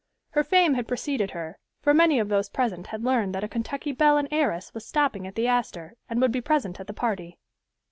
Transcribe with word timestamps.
Her 0.31 0.43
fame 0.43 0.73
had 0.73 0.87
preceded 0.87 1.29
her, 1.29 1.59
for 1.83 1.93
many 1.93 2.17
of 2.17 2.27
those 2.27 2.49
present 2.49 2.87
had 2.87 3.03
learned 3.03 3.35
that 3.35 3.43
a 3.43 3.47
Kentucky 3.47 3.91
belle 3.91 4.17
and 4.17 4.27
heiress 4.31 4.73
was 4.73 4.83
stopping 4.83 5.27
at 5.27 5.35
the 5.35 5.45
Astor, 5.47 5.93
and 6.09 6.19
would 6.19 6.31
be 6.31 6.41
present 6.41 6.79
at 6.79 6.87
the 6.87 6.91
party. 6.95 7.37